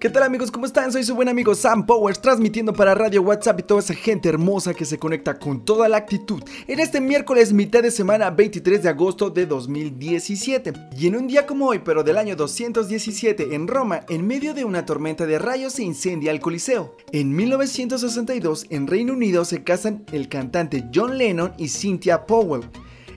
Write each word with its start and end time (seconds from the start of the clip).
¿Qué 0.00 0.08
tal 0.08 0.22
amigos? 0.22 0.50
¿Cómo 0.50 0.64
están? 0.64 0.90
Soy 0.92 1.04
su 1.04 1.14
buen 1.14 1.28
amigo 1.28 1.54
Sam 1.54 1.84
Powers 1.84 2.22
transmitiendo 2.22 2.72
para 2.72 2.94
Radio 2.94 3.20
WhatsApp 3.20 3.60
y 3.60 3.64
toda 3.64 3.80
esa 3.80 3.92
gente 3.92 4.30
hermosa 4.30 4.72
que 4.72 4.86
se 4.86 4.98
conecta 4.98 5.38
con 5.38 5.62
toda 5.62 5.90
la 5.90 5.98
actitud 5.98 6.42
en 6.66 6.80
este 6.80 7.02
miércoles 7.02 7.52
mitad 7.52 7.82
de 7.82 7.90
semana 7.90 8.30
23 8.30 8.82
de 8.82 8.88
agosto 8.88 9.28
de 9.28 9.44
2017. 9.44 10.72
Y 10.96 11.06
en 11.06 11.16
un 11.16 11.26
día 11.26 11.46
como 11.46 11.66
hoy, 11.66 11.80
pero 11.84 12.02
del 12.02 12.16
año 12.16 12.34
217 12.34 13.54
en 13.54 13.68
Roma, 13.68 14.00
en 14.08 14.26
medio 14.26 14.54
de 14.54 14.64
una 14.64 14.86
tormenta 14.86 15.26
de 15.26 15.38
rayos 15.38 15.74
se 15.74 15.82
incendia 15.82 16.30
el 16.30 16.40
Coliseo. 16.40 16.96
En 17.12 17.36
1962 17.36 18.68
en 18.70 18.86
Reino 18.86 19.12
Unido 19.12 19.44
se 19.44 19.62
casan 19.64 20.06
el 20.12 20.30
cantante 20.30 20.88
John 20.94 21.18
Lennon 21.18 21.52
y 21.58 21.68
Cynthia 21.68 22.24
Powell. 22.24 22.62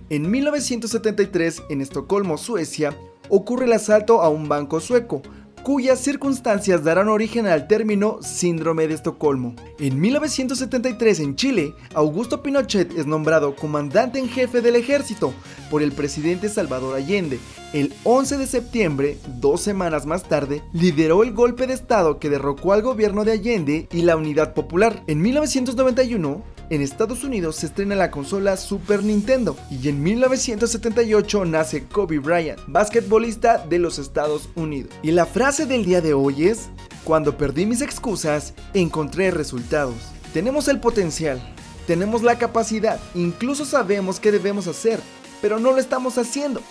En 0.09 0.29
1973 0.29 1.63
en 1.69 1.79
Estocolmo, 1.79 2.37
Suecia, 2.37 2.93
ocurre 3.29 3.65
el 3.65 3.73
asalto 3.73 4.21
a 4.21 4.29
un 4.29 4.47
banco 4.47 4.79
sueco 4.79 5.21
cuyas 5.63 5.99
circunstancias 5.99 6.83
darán 6.83 7.07
origen 7.07 7.47
al 7.47 7.67
término 7.67 8.19
síndrome 8.21 8.85
de 8.87 8.95
Estocolmo. 8.95 9.55
En 9.79 9.99
1973 9.99 11.19
en 11.21 11.35
Chile, 11.37 11.73
Augusto 11.93 12.43
Pinochet 12.43 12.91
es 12.97 13.07
nombrado 13.07 13.55
comandante 13.55 14.19
en 14.19 14.27
jefe 14.27 14.61
del 14.61 14.75
ejército 14.75 15.33
por 15.71 15.81
el 15.81 15.93
presidente 15.93 16.49
Salvador 16.49 16.95
Allende. 16.95 17.39
El 17.71 17.93
11 18.03 18.37
de 18.37 18.45
septiembre, 18.45 19.17
dos 19.39 19.61
semanas 19.61 20.05
más 20.05 20.23
tarde, 20.23 20.61
lideró 20.73 21.23
el 21.23 21.31
golpe 21.31 21.65
de 21.65 21.73
Estado 21.73 22.19
que 22.19 22.29
derrocó 22.29 22.73
al 22.73 22.81
gobierno 22.81 23.23
de 23.23 23.31
Allende 23.31 23.87
y 23.91 24.01
la 24.01 24.17
Unidad 24.17 24.53
Popular. 24.53 25.01
En 25.07 25.21
1991, 25.21 26.43
en 26.73 26.81
Estados 26.81 27.23
Unidos 27.23 27.57
se 27.57 27.67
estrena 27.67 27.93
la 27.95 28.09
consola 28.09 28.57
Super 28.57 29.03
Nintendo 29.03 29.55
y 29.69 29.89
en 29.89 30.01
1978 30.01 31.45
nace 31.45 31.83
Kobe 31.83 32.17
Bryant, 32.17 32.59
basquetbolista 32.67 33.59
de 33.59 33.77
los 33.77 33.99
Estados 33.99 34.49
Unidos. 34.55 34.91
Y 35.03 35.11
la 35.11 35.25
frase 35.27 35.65
del 35.67 35.85
día 35.85 36.01
de 36.01 36.13
hoy 36.13 36.47
es, 36.47 36.69
cuando 37.03 37.37
perdí 37.37 37.65
mis 37.65 37.81
excusas, 37.81 38.55
encontré 38.73 39.29
resultados. 39.29 39.95
Tenemos 40.33 40.67
el 40.67 40.79
potencial, 40.79 41.39
tenemos 41.85 42.23
la 42.23 42.39
capacidad, 42.39 42.99
incluso 43.13 43.65
sabemos 43.65 44.19
qué 44.19 44.31
debemos 44.31 44.67
hacer, 44.67 44.99
pero 45.41 45.59
no 45.59 45.73
lo 45.73 45.77
estamos 45.77 46.17
haciendo. 46.17 46.61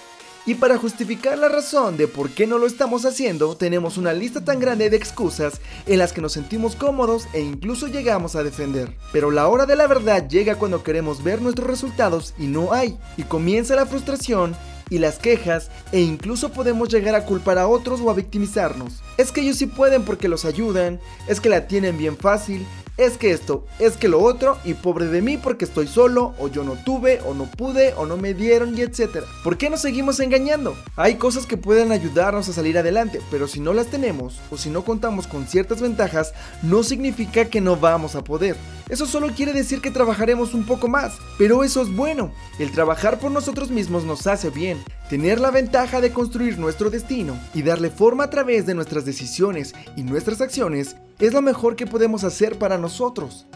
Y 0.44 0.56
para 0.56 0.76
justificar 0.76 1.38
la 1.38 1.48
razón 1.48 1.96
de 1.96 2.08
por 2.08 2.30
qué 2.30 2.48
no 2.48 2.58
lo 2.58 2.66
estamos 2.66 3.04
haciendo, 3.04 3.56
tenemos 3.56 3.96
una 3.96 4.12
lista 4.12 4.44
tan 4.44 4.58
grande 4.58 4.90
de 4.90 4.96
excusas 4.96 5.60
en 5.86 6.00
las 6.00 6.12
que 6.12 6.20
nos 6.20 6.32
sentimos 6.32 6.74
cómodos 6.74 7.28
e 7.32 7.40
incluso 7.40 7.86
llegamos 7.86 8.34
a 8.34 8.42
defender. 8.42 8.96
Pero 9.12 9.30
la 9.30 9.46
hora 9.46 9.66
de 9.66 9.76
la 9.76 9.86
verdad 9.86 10.28
llega 10.28 10.56
cuando 10.56 10.82
queremos 10.82 11.22
ver 11.22 11.40
nuestros 11.40 11.68
resultados 11.68 12.34
y 12.38 12.48
no 12.48 12.72
hay, 12.72 12.98
y 13.16 13.22
comienza 13.22 13.76
la 13.76 13.86
frustración 13.86 14.56
y 14.90 14.98
las 14.98 15.20
quejas 15.20 15.70
e 15.92 16.00
incluso 16.00 16.50
podemos 16.50 16.88
llegar 16.88 17.14
a 17.14 17.24
culpar 17.24 17.58
a 17.58 17.68
otros 17.68 18.00
o 18.00 18.10
a 18.10 18.14
victimizarnos. 18.14 19.00
Es 19.18 19.30
que 19.30 19.42
ellos 19.42 19.58
sí 19.58 19.66
pueden 19.66 20.04
porque 20.04 20.26
los 20.26 20.44
ayudan, 20.44 20.98
es 21.28 21.40
que 21.40 21.50
la 21.50 21.68
tienen 21.68 21.96
bien 21.96 22.16
fácil, 22.16 22.66
es 22.96 23.16
que 23.16 23.32
esto, 23.32 23.64
es 23.78 23.96
que 23.96 24.08
lo 24.08 24.22
otro, 24.22 24.58
y 24.64 24.74
pobre 24.74 25.06
de 25.06 25.22
mí 25.22 25.38
porque 25.38 25.64
estoy 25.64 25.86
solo, 25.86 26.34
o 26.38 26.48
yo 26.48 26.62
no 26.62 26.74
tuve, 26.74 27.20
o 27.22 27.34
no 27.34 27.46
pude, 27.46 27.94
o 27.94 28.06
no 28.06 28.16
me 28.16 28.34
dieron, 28.34 28.76
y 28.76 28.82
etcétera. 28.82 29.26
¿Por 29.42 29.56
qué 29.56 29.70
nos 29.70 29.80
seguimos 29.80 30.20
engañando? 30.20 30.76
Hay 30.96 31.16
cosas 31.16 31.46
que 31.46 31.56
pueden 31.56 31.90
ayudarnos 31.90 32.48
a 32.48 32.52
salir 32.52 32.76
adelante, 32.76 33.20
pero 33.30 33.48
si 33.48 33.60
no 33.60 33.72
las 33.72 33.86
tenemos, 33.86 34.40
o 34.50 34.56
si 34.56 34.68
no 34.68 34.84
contamos 34.84 35.26
con 35.26 35.46
ciertas 35.46 35.80
ventajas, 35.80 36.34
no 36.62 36.82
significa 36.82 37.46
que 37.46 37.60
no 37.60 37.76
vamos 37.76 38.14
a 38.14 38.24
poder. 38.24 38.56
Eso 38.88 39.06
solo 39.06 39.28
quiere 39.34 39.52
decir 39.54 39.80
que 39.80 39.90
trabajaremos 39.90 40.52
un 40.52 40.66
poco 40.66 40.86
más, 40.86 41.14
pero 41.38 41.64
eso 41.64 41.80
es 41.80 41.94
bueno. 41.94 42.32
El 42.58 42.72
trabajar 42.72 43.18
por 43.18 43.30
nosotros 43.30 43.70
mismos 43.70 44.04
nos 44.04 44.26
hace 44.26 44.50
bien. 44.50 44.82
Tener 45.08 45.41
la 45.41 45.50
ventaja 45.50 46.00
de 46.00 46.12
construir 46.12 46.58
nuestro 46.58 46.89
destino 46.89 47.36
y 47.53 47.62
darle 47.62 47.91
forma 47.91 48.25
a 48.25 48.31
través 48.31 48.64
de 48.64 48.75
nuestras 48.75 49.05
decisiones 49.05 49.75
y 49.97 50.03
nuestras 50.03 50.41
acciones 50.41 50.97
es 51.19 51.34
lo 51.34 51.42
mejor 51.42 51.77
que 51.77 51.86
podemos 51.86 52.25
hacer 52.25 52.59
para 52.59 52.78
nosotros. 52.78 53.47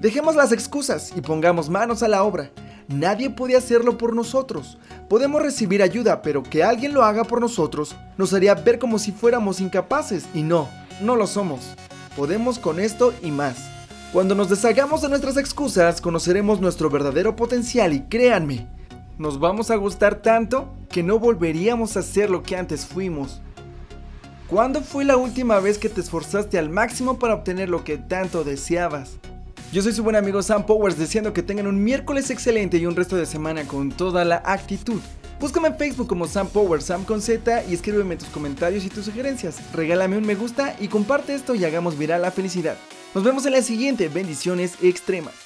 Dejemos 0.00 0.36
las 0.36 0.52
excusas 0.52 1.12
y 1.16 1.22
pongamos 1.22 1.70
manos 1.70 2.02
a 2.02 2.08
la 2.08 2.22
obra. 2.22 2.50
Nadie 2.86 3.30
puede 3.30 3.56
hacerlo 3.56 3.96
por 3.96 4.14
nosotros. 4.14 4.78
Podemos 5.08 5.40
recibir 5.40 5.82
ayuda, 5.82 6.20
pero 6.20 6.42
que 6.42 6.62
alguien 6.62 6.92
lo 6.92 7.02
haga 7.02 7.24
por 7.24 7.40
nosotros 7.40 7.96
nos 8.18 8.32
haría 8.34 8.54
ver 8.54 8.78
como 8.78 8.98
si 8.98 9.10
fuéramos 9.10 9.60
incapaces 9.60 10.26
y 10.34 10.42
no, 10.42 10.68
no 11.00 11.16
lo 11.16 11.26
somos. 11.26 11.74
Podemos 12.14 12.58
con 12.58 12.78
esto 12.78 13.14
y 13.22 13.30
más. 13.30 13.56
Cuando 14.12 14.34
nos 14.34 14.48
deshagamos 14.48 15.02
de 15.02 15.08
nuestras 15.08 15.36
excusas, 15.36 16.00
conoceremos 16.00 16.60
nuestro 16.60 16.88
verdadero 16.88 17.36
potencial 17.36 17.92
y 17.92 18.02
créanme, 18.02 18.66
nos 19.18 19.40
vamos 19.40 19.70
a 19.70 19.76
gustar 19.76 20.16
tanto 20.22 20.74
que 20.90 21.02
no 21.02 21.18
volveríamos 21.18 21.96
a 21.96 22.02
ser 22.02 22.30
lo 22.30 22.42
que 22.42 22.56
antes 22.56 22.86
fuimos. 22.86 23.40
¿Cuándo 24.48 24.80
fue 24.80 25.04
la 25.04 25.16
última 25.16 25.58
vez 25.58 25.78
que 25.78 25.88
te 25.88 26.00
esforzaste 26.00 26.58
al 26.58 26.70
máximo 26.70 27.18
para 27.18 27.34
obtener 27.34 27.68
lo 27.68 27.82
que 27.82 27.98
tanto 27.98 28.44
deseabas? 28.44 29.16
Yo 29.72 29.82
soy 29.82 29.92
su 29.92 30.04
buen 30.04 30.14
amigo 30.14 30.42
Sam 30.42 30.64
Powers, 30.64 30.96
deseando 30.96 31.32
que 31.32 31.42
tengan 31.42 31.66
un 31.66 31.82
miércoles 31.82 32.30
excelente 32.30 32.76
y 32.78 32.86
un 32.86 32.94
resto 32.94 33.16
de 33.16 33.26
semana 33.26 33.66
con 33.66 33.90
toda 33.90 34.24
la 34.24 34.42
actitud. 34.44 35.00
Búscame 35.40 35.68
en 35.68 35.76
Facebook 35.76 36.06
como 36.06 36.26
Sam 36.26 36.48
Powers, 36.48 36.84
Sam 36.84 37.04
con 37.04 37.20
Z 37.20 37.64
y 37.64 37.74
escríbeme 37.74 38.16
tus 38.16 38.28
comentarios 38.28 38.84
y 38.84 38.88
tus 38.88 39.04
sugerencias. 39.04 39.58
Regálame 39.74 40.16
un 40.16 40.24
me 40.24 40.34
gusta 40.34 40.76
y 40.78 40.88
comparte 40.88 41.34
esto 41.34 41.54
y 41.54 41.64
hagamos 41.64 41.98
viral 41.98 42.22
la 42.22 42.30
felicidad. 42.30 42.76
Nos 43.14 43.24
vemos 43.24 43.44
en 43.46 43.52
la 43.52 43.62
siguiente, 43.62 44.08
bendiciones 44.08 44.74
extremas. 44.82 45.45